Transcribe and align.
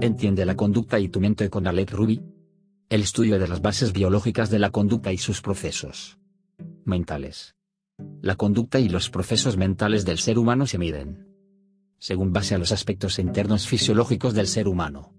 Entiende 0.00 0.44
la 0.44 0.56
conducta 0.56 1.00
y 1.00 1.08
tu 1.08 1.20
mente 1.20 1.48
con 1.48 1.66
Alec 1.66 1.90
Ruby. 1.92 2.22
El 2.88 3.00
estudio 3.00 3.38
de 3.38 3.48
las 3.48 3.62
bases 3.62 3.92
biológicas 3.92 4.50
de 4.50 4.58
la 4.58 4.70
conducta 4.70 5.12
y 5.12 5.18
sus 5.18 5.40
procesos 5.40 6.18
mentales. 6.84 7.56
La 8.20 8.36
conducta 8.36 8.78
y 8.78 8.88
los 8.88 9.10
procesos 9.10 9.56
mentales 9.56 10.04
del 10.04 10.18
ser 10.18 10.38
humano 10.38 10.66
se 10.66 10.78
miden 10.78 11.26
según 11.98 12.32
base 12.32 12.54
a 12.54 12.58
los 12.58 12.72
aspectos 12.72 13.18
internos 13.18 13.66
fisiológicos 13.66 14.34
del 14.34 14.46
ser 14.46 14.68
humano. 14.68 15.14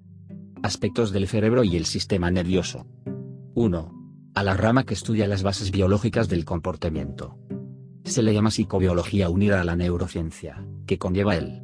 Aspectos 0.62 1.12
del 1.12 1.28
cerebro 1.28 1.64
y 1.64 1.76
el 1.76 1.86
sistema 1.86 2.30
nervioso. 2.30 2.86
1. 3.56 4.32
A 4.36 4.44
la 4.44 4.54
rama 4.56 4.86
que 4.86 4.94
estudia 4.94 5.28
las 5.28 5.44
bases 5.44 5.72
biológicas 5.72 6.30
del 6.30 6.46
comportamiento. 6.46 7.38
Se 8.04 8.22
le 8.22 8.34
llama 8.34 8.52
psicobiología 8.52 9.30
unida 9.30 9.60
a 9.60 9.64
la 9.64 9.76
neurociencia, 9.76 10.66
que 10.86 10.98
conlleva 10.98 11.36
el 11.36 11.64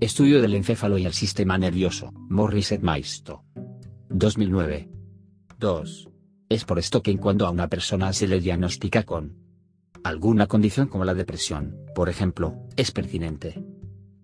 estudio 0.00 0.40
del 0.40 0.54
encéfalo 0.54 0.98
y 0.98 1.06
el 1.06 1.12
sistema 1.12 1.58
nervioso, 1.58 2.12
Morris 2.28 2.72
et 2.72 2.82
Maisto. 2.82 3.44
2009. 4.10 4.88
2. 5.58 6.08
Es 6.48 6.64
por 6.64 6.78
esto 6.78 7.02
que 7.02 7.10
en 7.10 7.18
cuando 7.18 7.46
a 7.46 7.50
una 7.50 7.68
persona 7.68 8.12
se 8.12 8.28
le 8.28 8.40
diagnostica 8.40 9.02
con 9.02 9.36
alguna 10.04 10.46
condición 10.46 10.86
como 10.86 11.04
la 11.04 11.14
depresión, 11.14 11.76
por 11.94 12.08
ejemplo, 12.08 12.54
es 12.76 12.92
pertinente 12.92 13.62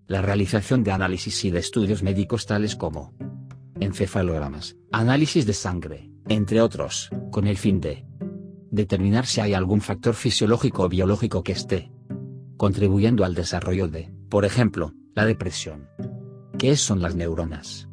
la 0.07 0.21
realización 0.21 0.83
de 0.83 0.91
análisis 0.91 1.43
y 1.45 1.51
de 1.51 1.59
estudios 1.59 2.03
médicos 2.03 2.45
tales 2.45 2.75
como 2.75 3.13
encefalogramas, 3.79 4.77
análisis 4.91 5.45
de 5.45 5.53
sangre, 5.53 6.11
entre 6.29 6.61
otros, 6.61 7.09
con 7.31 7.47
el 7.47 7.57
fin 7.57 7.81
de 7.81 8.05
determinar 8.71 9.25
si 9.25 9.41
hay 9.41 9.53
algún 9.53 9.81
factor 9.81 10.13
fisiológico 10.13 10.83
o 10.83 10.89
biológico 10.89 11.43
que 11.43 11.53
esté 11.53 11.91
contribuyendo 12.55 13.25
al 13.25 13.33
desarrollo 13.33 13.87
de, 13.87 14.13
por 14.29 14.45
ejemplo, 14.45 14.93
la 15.15 15.25
depresión. 15.25 15.87
¿Qué 16.59 16.75
son 16.75 17.01
las 17.01 17.15
neuronas? 17.15 17.87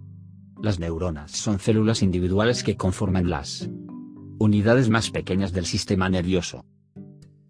Las 0.61 0.81
neuronas 0.81 1.31
son 1.31 1.61
células 1.61 2.03
individuales 2.03 2.65
que 2.65 2.77
conforman 2.77 3.31
las 3.31 3.71
unidades 4.39 4.91
más 4.91 5.11
pequeñas 5.11 5.53
del 5.53 5.65
sistema 5.65 6.09
nervioso. 6.09 6.65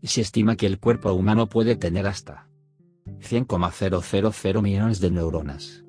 Se 0.03 0.21
estima 0.21 0.57
que 0.57 0.67
el 0.67 0.79
cuerpo 0.79 1.13
humano 1.13 1.49
puede 1.49 1.77
tener 1.77 2.07
hasta 2.07 2.49
100,000 3.21 4.63
millones 4.63 5.01
de 5.01 5.11
neuronas. 5.11 5.85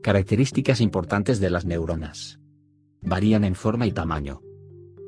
Características 0.00 0.80
importantes 0.80 1.40
de 1.40 1.50
las 1.50 1.64
neuronas. 1.64 2.38
Varían 3.00 3.42
en 3.42 3.56
forma 3.56 3.86
y 3.86 3.92
tamaño. 3.92 4.42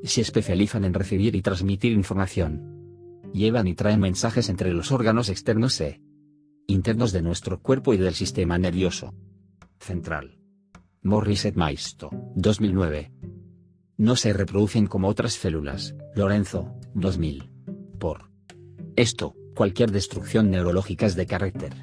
Se 0.03 0.21
especializan 0.21 0.85
en 0.85 0.95
recibir 0.95 1.37
y 1.37 1.43
transmitir 1.43 1.93
información. 1.93 3.31
Llevan 3.33 3.69
y 3.69 3.75
traen 3.75 4.01
mensajes 4.01 4.49
entre 4.49 4.73
los 4.73 4.91
órganos 4.91 5.29
externos 5.29 5.81
e 5.81 6.01
internos 6.67 7.13
de 7.13 7.23
nuestro 7.23 7.61
cuerpo 7.61 7.95
y 7.95 7.97
del 7.97 8.15
sistema 8.15 8.59
nervioso 8.59 9.15
central. 9.79 10.39
Morris 11.03 11.45
et 11.45 11.57
Maisto, 11.57 12.11
2009. 12.35 13.13
No 13.99 14.17
se 14.17 14.33
reproducen 14.33 14.87
como 14.87 15.09
otras 15.09 15.35
células, 15.35 15.95
Lorenzo, 16.15 16.75
2000. 16.95 17.51
Por 17.99 18.31
esto, 18.97 19.35
cualquier 19.55 19.91
destrucción 19.91 20.51
neurológica 20.51 21.07
es 21.07 21.15
de 21.15 21.27
carácter 21.27 21.75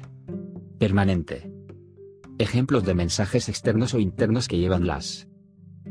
permanente. 0.78 1.52
Ejemplos 2.38 2.84
de 2.84 2.94
mensajes 2.94 3.48
externos 3.48 3.94
o 3.94 4.00
internos 4.00 4.48
que 4.48 4.58
llevan 4.58 4.86
las 4.86 5.28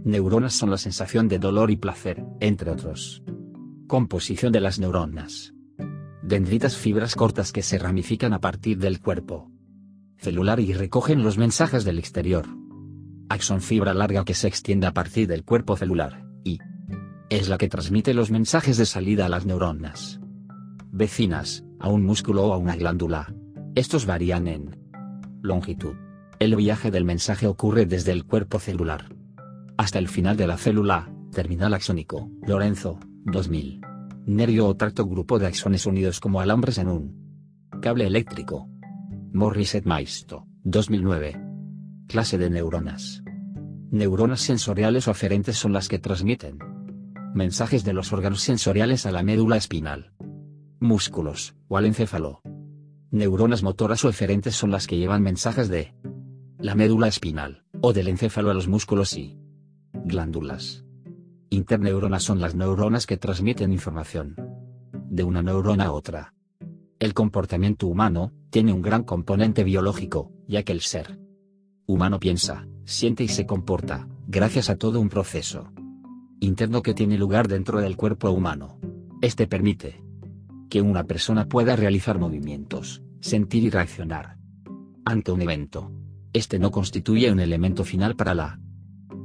neuronas 0.03 0.53
son 0.53 0.69
la 0.69 0.77
sensación 0.77 1.27
de 1.27 1.39
dolor 1.39 1.71
y 1.71 1.77
placer, 1.77 2.25
entre 2.39 2.71
otros. 2.71 3.23
Composición 3.87 4.51
de 4.51 4.59
las 4.59 4.79
neuronas. 4.79 5.53
Dendritas 6.23 6.77
fibras 6.77 7.15
cortas 7.15 7.51
que 7.51 7.63
se 7.63 7.79
ramifican 7.79 8.33
a 8.33 8.39
partir 8.39 8.77
del 8.77 8.99
cuerpo 8.99 9.51
celular 10.17 10.59
y 10.59 10.73
recogen 10.73 11.23
los 11.23 11.37
mensajes 11.37 11.83
del 11.83 11.97
exterior. 11.97 12.45
Axón 13.29 13.61
fibra 13.61 13.93
larga 13.93 14.23
que 14.23 14.33
se 14.33 14.47
extiende 14.47 14.87
a 14.87 14.93
partir 14.93 15.27
del 15.27 15.43
cuerpo 15.43 15.75
celular, 15.77 16.23
y 16.43 16.59
es 17.29 17.49
la 17.49 17.57
que 17.57 17.69
transmite 17.69 18.13
los 18.13 18.29
mensajes 18.29 18.77
de 18.77 18.85
salida 18.85 19.25
a 19.25 19.29
las 19.29 19.45
neuronas 19.45 20.19
vecinas, 20.91 21.63
a 21.79 21.89
un 21.89 22.05
músculo 22.05 22.47
o 22.47 22.53
a 22.53 22.57
una 22.57 22.75
glándula. 22.75 23.33
Estos 23.75 24.05
varían 24.05 24.47
en 24.47 24.77
longitud. 25.41 25.95
El 26.39 26.55
viaje 26.55 26.91
del 26.91 27.05
mensaje 27.05 27.47
ocurre 27.47 27.85
desde 27.85 28.11
el 28.11 28.25
cuerpo 28.25 28.59
celular 28.59 29.15
hasta 29.77 29.97
el 29.97 30.07
final 30.07 30.37
de 30.37 30.45
la 30.45 30.57
célula, 30.57 31.11
terminal 31.31 31.73
axónico. 31.73 32.29
Lorenzo, 32.45 32.99
2000. 33.25 33.90
Nervio 34.25 34.67
o 34.67 34.75
tracto 34.75 35.05
grupo 35.05 35.39
de 35.39 35.47
axones 35.47 35.85
unidos 35.85 36.19
como 36.19 36.41
alambres 36.41 36.77
en 36.77 36.87
un 36.87 37.79
cable 37.81 38.05
eléctrico. 38.05 38.67
Morris 39.33 39.75
et 39.75 39.85
Maisto, 39.85 40.45
2009. 40.63 41.41
Clase 42.07 42.37
de 42.37 42.49
neuronas. 42.49 43.23
Neuronas 43.91 44.41
sensoriales 44.41 45.07
o 45.07 45.11
aferentes 45.11 45.57
son 45.57 45.73
las 45.73 45.87
que 45.87 45.99
transmiten 45.99 46.59
mensajes 47.33 47.83
de 47.83 47.93
los 47.93 48.11
órganos 48.11 48.41
sensoriales 48.41 49.05
a 49.05 49.11
la 49.11 49.23
médula 49.23 49.57
espinal 49.57 50.11
músculos, 50.81 51.55
o 51.67 51.77
al 51.77 51.85
encéfalo. 51.85 52.41
Neuronas 53.11 53.61
motoras 53.61 54.03
o 54.03 54.09
eferentes 54.09 54.55
son 54.55 54.71
las 54.71 54.87
que 54.87 54.97
llevan 54.97 55.21
mensajes 55.21 55.69
de 55.69 55.93
la 56.57 56.75
médula 56.75 57.07
espinal, 57.07 57.63
o 57.81 57.93
del 57.93 58.07
encéfalo 58.07 58.49
a 58.49 58.53
los 58.53 58.67
músculos 58.67 59.15
y 59.15 59.37
glándulas. 59.93 60.83
Interneuronas 61.53 62.23
son 62.23 62.39
las 62.39 62.55
neuronas 62.55 63.05
que 63.05 63.17
transmiten 63.17 63.73
información 63.73 64.37
de 65.09 65.25
una 65.25 65.41
neurona 65.41 65.87
a 65.87 65.91
otra. 65.91 66.33
El 66.97 67.13
comportamiento 67.13 67.87
humano 67.87 68.31
tiene 68.49 68.71
un 68.71 68.81
gran 68.81 69.03
componente 69.03 69.65
biológico, 69.65 70.31
ya 70.47 70.63
que 70.63 70.71
el 70.71 70.79
ser 70.79 71.19
humano 71.87 72.21
piensa, 72.21 72.69
siente 72.85 73.25
y 73.25 73.27
se 73.27 73.45
comporta, 73.45 74.07
gracias 74.27 74.69
a 74.69 74.77
todo 74.77 75.01
un 75.01 75.09
proceso 75.09 75.73
interno 76.39 76.81
que 76.81 76.93
tiene 76.93 77.17
lugar 77.17 77.49
dentro 77.49 77.81
del 77.81 77.97
cuerpo 77.97 78.31
humano. 78.31 78.79
Este 79.21 79.45
permite 79.45 80.01
que 80.69 80.81
una 80.81 81.03
persona 81.03 81.49
pueda 81.49 81.75
realizar 81.75 82.17
movimientos, 82.17 83.03
sentir 83.19 83.63
y 83.63 83.69
reaccionar 83.69 84.37
ante 85.03 85.33
un 85.33 85.41
evento. 85.41 85.91
Este 86.31 86.59
no 86.59 86.71
constituye 86.71 87.29
un 87.29 87.41
elemento 87.41 87.83
final 87.83 88.15
para 88.15 88.35
la 88.35 88.60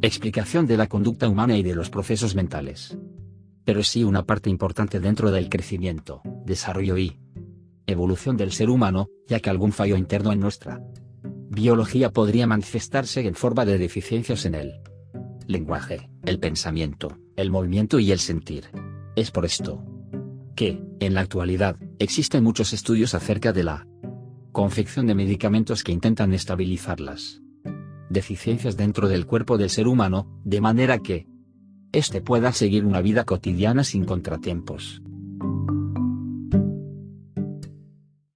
explicación 0.03 0.67
de 0.67 0.77
la 0.77 0.87
conducta 0.87 1.29
humana 1.29 1.57
y 1.57 1.63
de 1.63 1.75
los 1.75 1.91
procesos 1.91 2.35
mentales. 2.35 2.97
Pero 3.65 3.83
sí 3.83 4.05
una 4.05 4.25
parte 4.25 4.51
importante 4.51 5.01
dentro 5.01 5.31
del 5.31 5.49
crecimiento, 5.49 6.23
desarrollo 6.45 6.99
y 6.99 7.19
evolución 7.87 8.37
del 8.37 8.53
ser 8.53 8.71
humano, 8.71 9.09
ya 9.27 9.41
que 9.41 9.51
algún 9.51 9.73
fallo 9.73 9.97
interno 9.97 10.33
en 10.33 10.41
nuestra 10.41 10.81
biología 11.49 12.11
podría 12.11 12.47
manifestarse 12.47 13.27
en 13.27 13.35
forma 13.35 13.65
de 13.65 13.79
deficiencias 13.79 14.45
en 14.45 14.55
el 14.55 14.81
lenguaje, 15.47 16.11
el 16.25 16.39
pensamiento, 16.39 17.19
el 17.37 17.51
movimiento 17.51 17.99
y 17.99 18.13
el 18.13 18.19
sentir. 18.19 18.65
Es 19.15 19.31
por 19.31 19.45
esto 19.45 19.85
que, 20.55 20.83
en 21.01 21.15
la 21.15 21.21
actualidad, 21.21 21.77
existen 21.99 22.43
muchos 22.43 22.73
estudios 22.73 23.15
acerca 23.15 23.53
de 23.53 23.65
la 23.65 23.87
confección 24.53 25.07
de 25.07 25.15
medicamentos 25.15 25.85
que 25.85 25.93
intentan 25.93 26.33
estabilizar 26.33 27.01
las 27.01 27.43
deficiencias 28.09 28.77
dentro 28.77 29.09
del 29.09 29.27
cuerpo 29.27 29.59
del 29.59 29.71
ser 29.71 29.87
humano, 29.89 30.41
de 30.45 30.61
manera 30.61 30.99
que 30.99 31.27
éste 31.93 32.21
pueda 32.21 32.53
seguir 32.53 32.85
una 32.85 33.01
vida 33.01 33.25
cotidiana 33.25 33.85
sin 33.85 34.05
contratiempos. 34.05 35.03